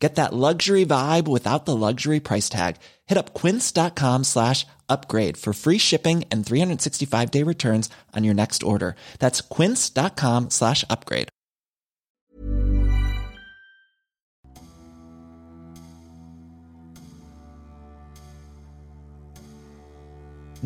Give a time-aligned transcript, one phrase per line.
[0.00, 2.76] Get that luxury vibe without the luxury price tag.
[3.06, 8.62] Hit up quince.com slash upgrade for free shipping and 365 day returns on your next
[8.62, 8.96] order.
[9.18, 11.28] That's quince.com slash upgrade.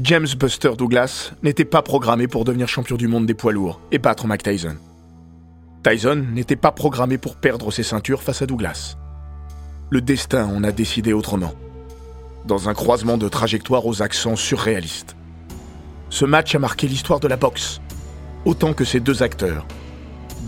[0.02, 3.98] James Buster Douglas n'était pas programmé pour devenir champion du monde des poids lourds et
[3.98, 4.76] battre Mike Tyson.
[5.84, 8.96] Tyson n'était pas programmé pour perdre ses ceintures face à Douglas.
[9.90, 11.52] Le destin en a décidé autrement.
[12.46, 15.14] Dans un croisement de trajectoires aux accents surréalistes.
[16.08, 17.80] Ce match a marqué l'histoire de la boxe,
[18.44, 19.66] autant que ces deux acteurs,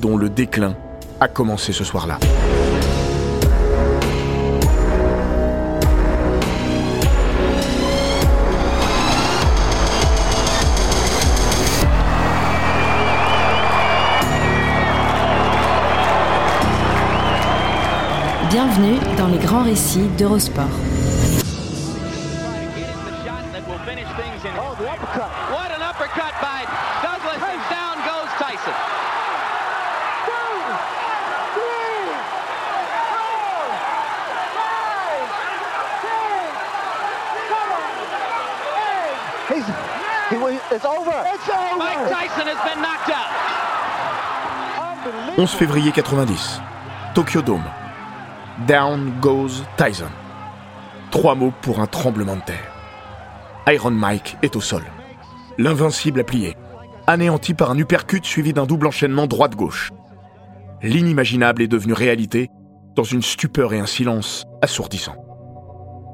[0.01, 0.77] dont le déclin
[1.21, 2.19] a commencé ce soir-là.
[18.51, 20.67] Bienvenue dans les grands récits d'Eurosport.
[24.59, 25.31] Oh, the uppercut.
[25.51, 26.63] What an uppercut by
[27.03, 28.73] Douglas, and down goes Tyson.
[39.49, 39.67] He's,
[40.31, 41.25] he, it's over.
[41.27, 41.77] It's over.
[41.79, 43.27] Mike Tyson has been knocked out.
[45.37, 46.61] 11 février 90,
[47.15, 47.86] Tokyo Dome.
[48.65, 50.09] Down goes Tyson.
[51.11, 52.73] Trois mots pour un tremblement de terre.
[53.69, 54.83] Iron Mike est au sol.
[55.59, 56.57] L'invincible a plié,
[57.07, 59.93] anéanti par un uppercut suivi d'un double enchaînement droite-gauche.
[60.83, 62.49] L'inimaginable est devenu réalité
[62.95, 65.17] dans une stupeur et un silence assourdissant.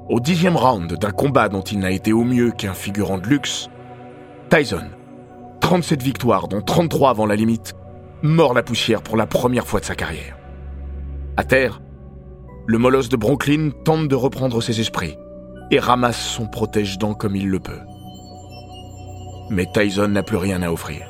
[0.08, 3.68] Au dixième round d'un combat dont il n'a été au mieux qu'un figurant de luxe,
[4.50, 4.88] Tyson,
[5.60, 7.74] 37 victoires dont 33 avant la limite,
[8.22, 10.36] mord la poussière pour la première fois de sa carrière.
[11.36, 11.80] À terre,
[12.66, 15.16] le molosse de Brooklyn tente de reprendre ses esprits
[15.70, 17.80] et ramasse son protège-dents comme il le peut.
[19.50, 21.02] Mais Tyson n'a plus rien à offrir.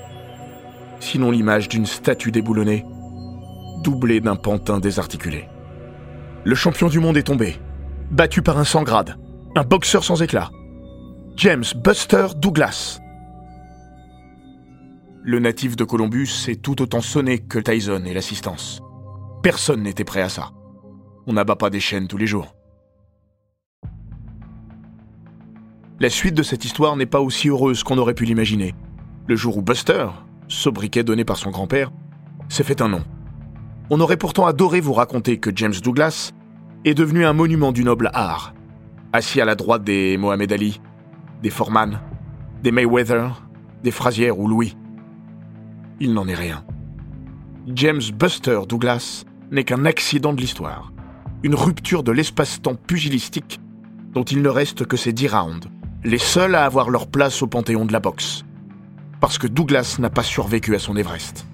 [1.01, 2.87] Sinon l'image d'une statue déboulonnée,
[3.83, 5.49] doublée d'un pantin désarticulé.
[6.45, 7.57] Le champion du monde est tombé,
[8.11, 9.17] battu par un sans grade,
[9.55, 10.51] un boxeur sans éclat.
[11.37, 13.01] James Buster Douglas.
[15.23, 18.81] Le natif de Columbus est tout autant sonné que Tyson et l'assistance.
[19.43, 20.51] Personne n'était prêt à ça.
[21.27, 22.55] On n'abat pas des chaînes tous les jours.
[26.01, 28.75] La suite de cette histoire n'est pas aussi heureuse qu'on aurait pu l'imaginer.
[29.29, 30.09] Le jour où Buster,
[30.49, 31.93] sobriquet donné par son grand-père,
[32.49, 33.05] s'est fait un nom.
[33.89, 36.33] On aurait pourtant adoré vous raconter que James Douglas
[36.85, 38.53] est devenu un monument du noble art,
[39.13, 40.81] assis à la droite des Mohamed Ali,
[41.43, 42.01] des Foreman,
[42.63, 43.43] des Mayweather,
[43.83, 44.77] des Frazier ou Louis.
[46.01, 46.65] Il n'en est rien.
[47.69, 50.92] James Buster Douglas n'est qu'un accident de l'histoire,
[51.43, 53.61] une rupture de l'espace-temps pugilistique
[54.13, 55.69] dont il ne reste que ces dix rounds,
[56.05, 58.45] les seuls à avoir leur place au panthéon de la boxe.
[59.21, 61.47] Parce que Douglas n'a pas survécu à son Everest.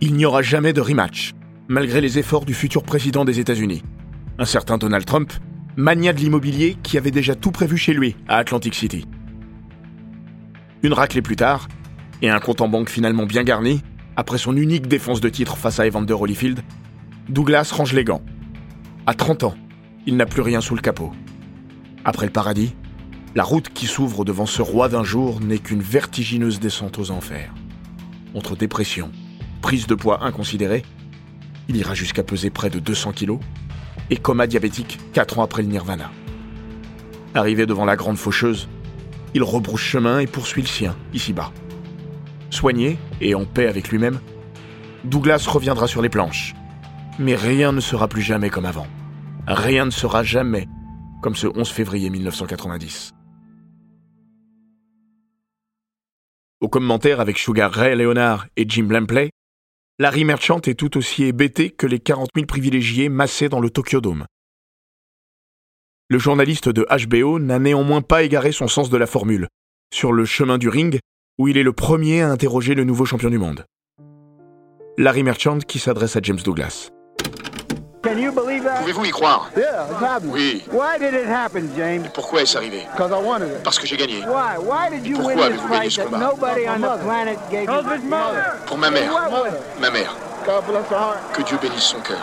[0.00, 1.34] Il n'y aura jamais de rematch,
[1.68, 3.82] malgré les efforts du futur président des États-Unis,
[4.38, 5.32] un certain Donald Trump,
[5.76, 9.06] mania de l'immobilier qui avait déjà tout prévu chez lui, à Atlantic City.
[10.82, 11.68] Une raclée plus tard,
[12.22, 13.82] et un compte en banque finalement bien garni,
[14.16, 16.60] après son unique défense de titre face à Evander Holyfield,
[17.28, 18.22] Douglas range les gants.
[19.04, 19.54] À 30 ans,
[20.06, 21.10] il n'a plus rien sous le capot.
[22.04, 22.72] Après le paradis,
[23.34, 27.52] la route qui s'ouvre devant ce roi d'un jour n'est qu'une vertigineuse descente aux enfers.
[28.32, 29.10] Entre dépression,
[29.60, 30.84] prise de poids inconsidérée,
[31.68, 33.40] il ira jusqu'à peser près de 200 kilos,
[34.08, 36.12] et coma diabétique 4 ans après le nirvana.
[37.34, 38.68] Arrivé devant la grande faucheuse,
[39.34, 41.50] il rebrousse chemin et poursuit le sien, ici-bas.
[42.50, 44.20] Soigné et en paix avec lui-même,
[45.02, 46.54] Douglas reviendra sur les planches.
[47.18, 48.86] Mais rien ne sera plus jamais comme avant.
[49.46, 50.68] Rien ne sera jamais
[51.22, 53.12] comme ce 11 février 1990.
[56.60, 59.30] Au commentaire avec Sugar Ray Leonard et Jim Lampley,
[59.98, 64.00] Larry Merchant est tout aussi hébété que les 40 000 privilégiés massés dans le Tokyo
[64.00, 64.26] Dome.
[66.08, 69.48] Le journaliste de HBO n'a néanmoins pas égaré son sens de la formule,
[69.92, 70.98] sur le chemin du ring,
[71.38, 73.64] où il est le premier à interroger le nouveau champion du monde.
[74.98, 76.90] Larry Merchant qui s'adresse à James Douglas.
[78.12, 78.80] Can Can you believe that?
[78.80, 79.50] Pouvez-vous y croire?
[79.56, 79.86] Yeah.
[80.24, 80.62] Oui.
[80.70, 82.10] Why did it happen, James?
[82.12, 82.86] Pourquoi est-ce arrivé?
[82.92, 83.62] Because I wanted it.
[83.64, 84.18] Parce que j'ai gagné.
[84.26, 84.58] Why?
[84.58, 86.18] Why did you Pourquoi win this avez-vous gagné fight ce that combat?
[86.18, 87.94] nobody on the planet gave you?
[87.94, 88.44] his mother.
[88.66, 89.10] Pour ma mère.
[89.80, 90.14] Ma mère.
[90.44, 91.32] God bless her heart.
[91.32, 92.20] Que Dieu bénisse son cœur.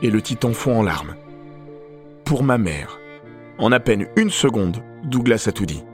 [0.00, 1.14] Et le titan fond en larmes.
[2.24, 2.98] Pour ma mère.
[3.58, 5.84] En à peine une seconde, Douglas a tout dit.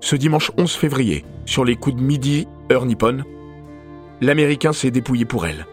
[0.00, 3.22] Ce dimanche 11 février, sur les coups de midi, heure nippone,
[4.22, 5.66] l'Américain s'est dépouillé pour elle,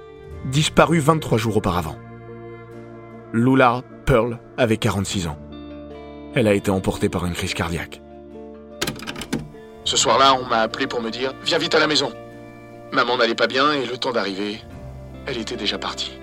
[0.45, 1.95] disparu 23 jours auparavant.
[3.33, 5.37] Lula Pearl avait 46 ans.
[6.35, 8.01] Elle a été emportée par une crise cardiaque.
[9.83, 12.11] Ce soir-là, on m'a appelé pour me dire Viens vite à la maison.
[12.91, 14.61] Maman n'allait pas bien et le temps d'arriver,
[15.25, 16.13] elle était déjà partie.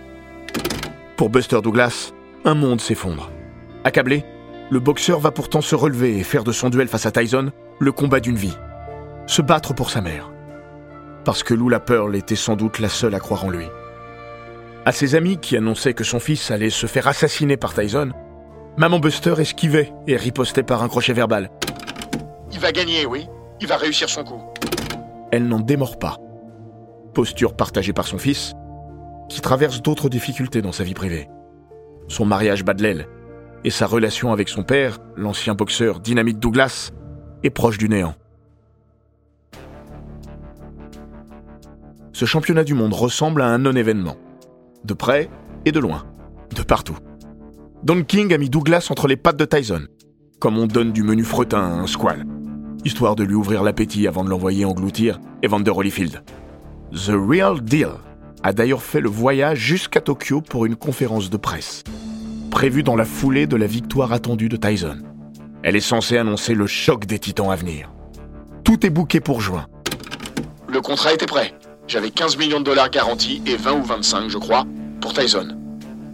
[1.17, 2.13] Pour Buster Douglas,
[2.45, 3.31] un monde s'effondre.
[3.85, 4.25] Accablé,
[4.71, 7.93] le boxeur va pourtant se relever et faire de son duel face à Tyson le
[7.93, 8.57] combat d'une vie.
[9.27, 10.31] Se battre pour sa mère.
[11.25, 13.67] Parce que Lula Pearl était sans doute la seule à croire en lui.
[14.85, 18.13] À ses amis qui annonçaient que son fils allait se faire assassiner par Tyson,
[18.77, 21.51] Maman Buster esquivait et ripostait par un crochet verbal.
[22.53, 23.27] Il va gagner, oui.
[23.61, 24.41] Il va réussir son coup.
[25.33, 26.17] Elle n'en démord pas.
[27.13, 28.55] Posture partagée par son fils,
[29.29, 31.29] qui traverse d'autres difficultés dans sa vie privée.
[32.07, 33.09] Son mariage bat de l'aile,
[33.65, 36.93] et sa relation avec son père, l'ancien boxeur Dynamite Douglas,
[37.43, 38.15] est proche du néant.
[42.13, 44.17] Ce championnat du monde ressemble à un non-événement.
[44.85, 45.29] De près
[45.65, 46.05] et de loin.
[46.55, 46.97] De partout.
[47.83, 49.87] Don King a mis Douglas entre les pattes de Tyson,
[50.41, 52.25] comme on donne du menu fretin à un squal,
[52.85, 56.23] histoire de lui ouvrir l'appétit avant de l'envoyer engloutir Evander Holyfield.
[56.93, 57.91] The Real Deal
[58.43, 61.85] a d'ailleurs fait le voyage jusqu'à Tokyo pour une conférence de presse,
[62.51, 64.99] prévue dans la foulée de la victoire attendue de Tyson.
[65.63, 67.91] Elle est censée annoncer le choc des titans à venir.
[68.65, 69.67] Tout est bouqué pour juin.
[70.69, 71.53] Le contrat était prêt.
[71.89, 74.67] J'avais 15 millions de dollars garantis et 20 ou 25, je crois,
[75.01, 75.57] pour Tyson.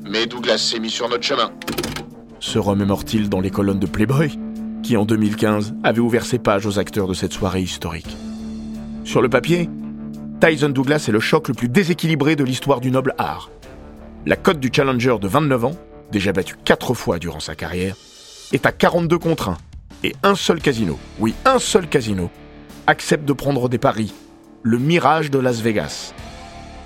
[0.09, 1.51] Mais Douglas s'est mis sur notre chemin.
[2.39, 4.39] Se remémore-t-il dans les colonnes de Playboy,
[4.85, 8.17] qui en 2015 avait ouvert ses pages aux acteurs de cette soirée historique.
[9.03, 9.69] Sur le papier,
[10.41, 13.51] Tyson Douglas est le choc le plus déséquilibré de l'histoire du noble art.
[14.27, 15.77] La cote du challenger de 29 ans,
[16.13, 17.97] déjà battu 4 fois durant sa carrière,
[18.53, 19.57] est à 42 contre 1.
[20.05, 22.31] Et un seul casino, oui, un seul casino,
[22.87, 24.15] accepte de prendre des paris.
[24.67, 26.15] Le mirage de Las Vegas.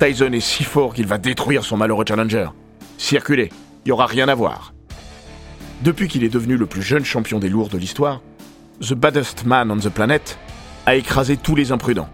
[0.01, 2.49] Tyson est si fort qu'il va détruire son malheureux challenger.
[2.97, 3.51] Circulez,
[3.85, 4.75] il n'y aura rien à voir.
[5.85, 8.21] Depuis qu'il est devenu le plus jeune champion des lourds de l'histoire,
[8.81, 10.41] The Baddest Man on the Planet
[10.87, 12.09] a écrasé tous les imprudents.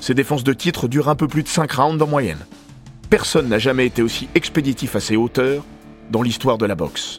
[0.00, 2.46] Ses défenses de titre durent un peu plus de 5 rounds en moyenne.
[3.10, 5.64] Personne n'a jamais été aussi expéditif à ses hauteurs
[6.12, 7.18] dans l'histoire de la boxe.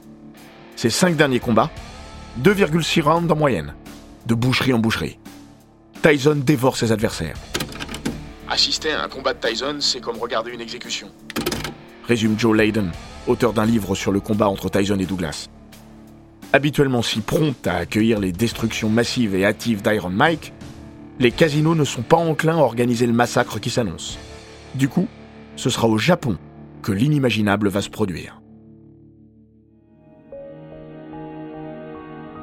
[0.77, 1.69] Ses 5 derniers combats,
[2.41, 3.73] 2,6 rounds en moyenne,
[4.27, 5.19] de boucherie en boucherie.
[6.01, 7.35] Tyson dévore ses adversaires.
[8.51, 11.07] Assister à un combat de Tyson, c'est comme regarder une exécution.
[12.05, 12.91] Résume Joe Layden,
[13.25, 15.47] auteur d'un livre sur le combat entre Tyson et Douglas.
[16.51, 20.51] Habituellement si prompt à accueillir les destructions massives et hâtives d'Iron Mike,
[21.17, 24.19] les casinos ne sont pas enclins à organiser le massacre qui s'annonce.
[24.75, 25.07] Du coup,
[25.55, 26.37] ce sera au Japon
[26.81, 28.41] que l'inimaginable va se produire.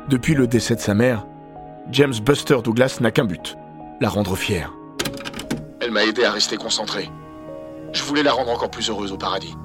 [0.08, 1.26] Depuis le décès de sa mère,
[1.93, 3.58] James Buster Douglas n'a qu'un but,
[4.00, 4.72] la rendre fière.
[5.88, 7.08] Elle m'a aidé à rester concentré.
[7.94, 9.56] Je voulais la rendre encore plus heureuse au paradis.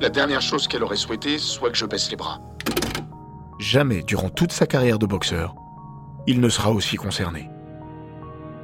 [0.00, 2.40] La dernière chose qu'elle aurait souhaité, soit que je baisse les bras.
[3.58, 5.54] Jamais durant toute sa carrière de boxeur,
[6.26, 7.50] il ne sera aussi concerné.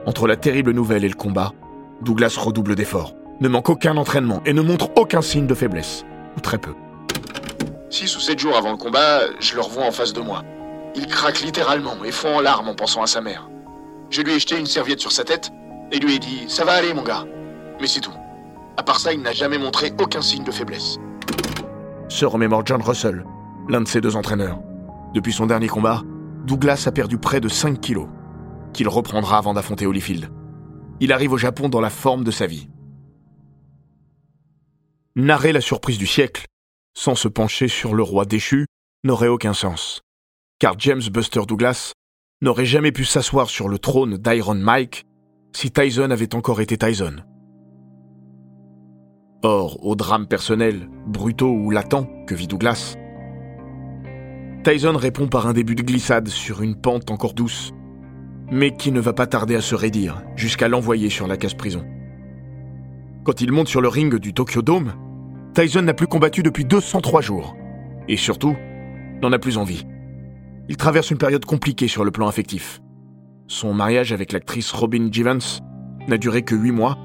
[0.07, 1.53] Entre la terrible nouvelle et le combat,
[2.01, 6.07] Douglas redouble d'efforts, ne manque aucun entraînement et ne montre aucun signe de faiblesse,
[6.39, 6.73] ou très peu.
[7.91, 10.43] Six ou sept jours avant le combat, je le revois en face de moi.
[10.95, 13.51] Il craque littéralement et fond en larmes en pensant à sa mère.
[14.09, 15.51] Je lui ai jeté une serviette sur sa tête
[15.93, 17.25] et lui ai dit Ça va aller, mon gars.
[17.81, 18.15] Mais c'est tout.
[18.77, 20.99] À part ça, il n'a jamais montré aucun signe de faiblesse.
[22.09, 23.25] Se remémore John Russell,
[23.69, 24.61] l'un de ses deux entraîneurs.
[25.15, 26.03] Depuis son dernier combat,
[26.45, 28.09] Douglas a perdu près de 5 kilos,
[28.73, 30.31] qu'il reprendra avant d'affronter Holyfield.
[31.01, 32.69] Il arrive au Japon dans la forme de sa vie.
[35.17, 36.45] Narrer la surprise du siècle,
[36.95, 38.67] sans se pencher sur le roi déchu,
[39.05, 40.03] n'aurait aucun sens.
[40.59, 41.93] Car James Buster Douglas
[42.43, 45.05] n'aurait jamais pu s'asseoir sur le trône d'Iron Mike
[45.57, 47.15] si Tyson avait encore été Tyson.
[49.43, 52.95] Or, au drame personnel, brutaux ou latents que vit Douglas,
[54.65, 57.73] Tyson répond par un début de glissade sur une pente encore douce,
[58.53, 61.87] mais qui ne va pas tarder à se raidir jusqu'à l'envoyer sur la casse-prison.
[63.25, 64.93] Quand il monte sur le ring du Tokyo Dome,
[65.55, 67.57] Tyson n'a plus combattu depuis 203 jours,
[68.09, 68.55] et surtout,
[69.23, 69.87] n'en a plus envie.
[70.69, 72.83] Il traverse une période compliquée sur le plan affectif.
[73.49, 75.61] Son mariage avec l'actrice Robin Givens
[76.09, 76.99] n'a duré que 8 mois,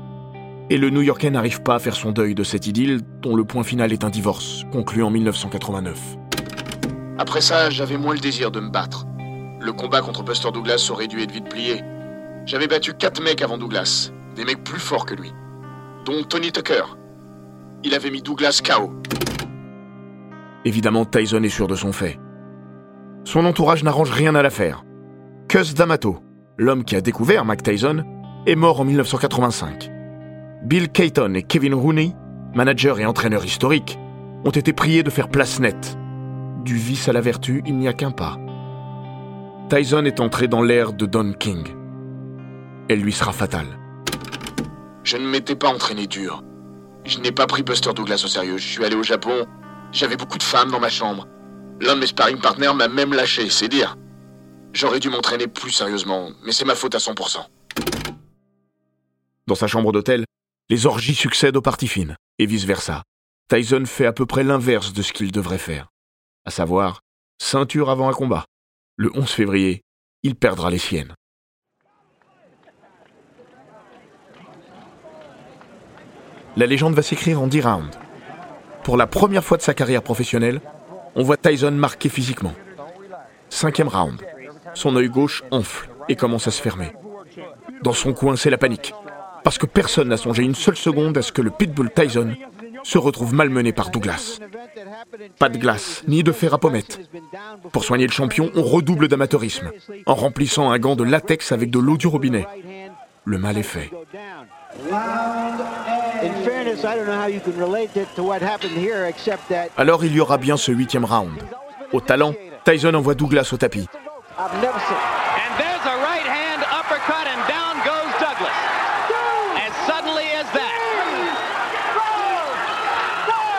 [0.70, 3.64] Et le New-Yorkais n'arrive pas à faire son deuil de cette idylle, dont le point
[3.64, 6.00] final est un divorce, conclu en 1989.
[7.18, 9.06] Après ça, j'avais moins le désir de me battre.
[9.60, 11.82] Le combat contre Buster Douglas aurait dû être vite plié.
[12.46, 15.34] J'avais battu quatre mecs avant Douglas, des mecs plus forts que lui,
[16.06, 16.84] dont Tony Tucker.
[17.84, 18.94] Il avait mis Douglas KO.
[20.64, 22.18] Évidemment, Tyson est sûr de son fait.
[23.26, 24.86] Son entourage n'arrange rien à l'affaire.
[25.50, 26.20] Cus D'Amato,
[26.62, 28.06] l'homme qui a découvert Mike Tyson,
[28.46, 29.92] est mort en 1985.
[30.64, 32.16] Bill Caton et Kevin Rooney,
[32.54, 33.98] manager et entraîneur historiques,
[34.46, 35.98] ont été priés de faire place nette.
[36.64, 38.38] Du vice à la vertu, il n'y a qu'un pas.
[39.70, 41.68] Tyson est entré dans l'ère de Don King.
[42.90, 43.80] Elle lui sera fatale.
[45.04, 46.44] Je ne m'étais pas entraîné dur.
[47.06, 48.58] Je n'ai pas pris Buster Douglas au sérieux.
[48.58, 49.48] Je suis allé au Japon.
[49.92, 51.28] J'avais beaucoup de femmes dans ma chambre.
[51.80, 53.98] L'un de mes sparring partners m'a même lâché, c'est dire.
[54.74, 57.46] J'aurais dû m'entraîner plus sérieusement, mais c'est ma faute à 100%.
[59.48, 60.26] Dans sa chambre d'hôtel,
[60.70, 63.04] les orgies succèdent aux parties fines, et vice-versa.
[63.50, 65.90] Tyson fait à peu près l'inverse de ce qu'il devrait faire.
[66.46, 67.02] À savoir,
[67.42, 68.46] ceinture avant un combat.
[68.96, 69.82] Le 11 février,
[70.24, 71.14] il perdra les siennes.
[76.56, 77.98] La légende va s'écrire en 10 rounds.
[78.84, 80.62] Pour la première fois de sa carrière professionnelle,
[81.16, 82.54] on voit Tyson marqué physiquement.
[83.50, 84.22] Cinquième round.
[84.74, 86.94] Son œil gauche enfle et commence à se fermer.
[87.84, 88.94] Dans son coin, c'est la panique.
[89.44, 92.36] Parce que personne n'a songé une seule seconde à ce que le Pitbull Tyson
[92.84, 94.40] se retrouve malmené par Douglas.
[95.40, 97.00] Pas de glace, ni de fer à pommette.
[97.72, 99.72] Pour soigner le champion, on redouble d'amateurisme,
[100.06, 102.46] en remplissant un gant de latex avec de l'eau du robinet.
[103.26, 103.92] Le mal est fait.
[109.78, 111.34] Alors il y aura bien ce huitième round.
[111.94, 113.88] Au talent, Tyson envoie Douglas au tapis.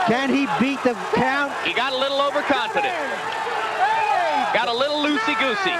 [0.06, 1.52] Can he beat the count?
[1.64, 2.92] He got a little overconfident.
[4.52, 5.76] Got a little loosey-goosey.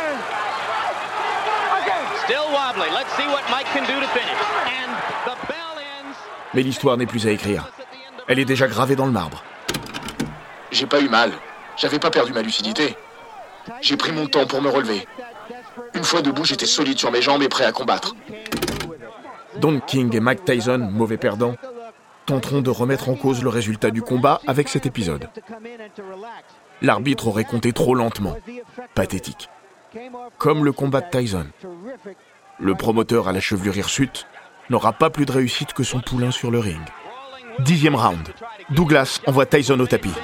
[2.24, 2.88] Still wobbly.
[2.94, 4.40] Let's see what Mike can do to finish.
[4.66, 4.90] And
[5.26, 6.16] the bell ends.
[6.54, 7.64] Mais l'histoire n'est plus à écrire.
[8.28, 9.42] Elle est déjà gravée dans le marbre.
[10.70, 11.32] J'ai pas eu mal.
[11.76, 12.96] J'avais pas perdu ma lucidité.
[13.80, 15.06] J'ai pris mon temps pour me relever.
[15.94, 18.14] Une fois debout, j'étais solide sur mes jambes et prêt à combattre.
[19.56, 21.54] Don King et Mike Tyson, mauvais perdants,
[22.26, 25.28] tenteront de remettre en cause le résultat du combat avec cet épisode.
[26.80, 28.36] L'arbitre aurait compté trop lentement.
[28.94, 29.48] Pathétique.
[30.38, 31.46] Comme le combat de Tyson.
[32.58, 34.26] Le promoteur à la chevelure hirsute
[34.70, 36.80] n'aura pas plus de réussite que son poulain sur le ring.
[37.58, 38.28] Dixième round.
[38.70, 40.14] Douglas envoie Tyson au tapis.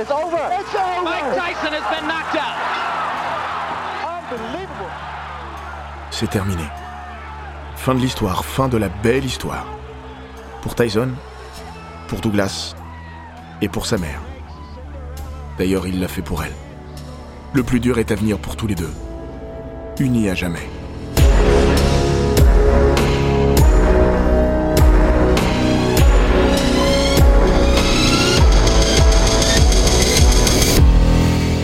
[0.00, 0.42] It's over.
[0.58, 1.04] It's over.
[1.04, 2.56] Mike Tyson has been knocked out.
[4.06, 4.90] Unbelievable.
[6.10, 6.64] C'est terminé.
[7.76, 9.66] Fin de l'histoire, fin de la belle histoire.
[10.62, 11.10] Pour Tyson,
[12.08, 12.74] pour Douglas
[13.60, 14.20] et pour sa mère.
[15.58, 16.54] D'ailleurs, il l'a fait pour elle.
[17.52, 18.92] Le plus dur est à venir pour tous les deux.
[19.98, 20.68] Unis à jamais.